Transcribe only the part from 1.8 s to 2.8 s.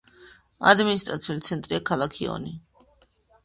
ქალაქი ონი.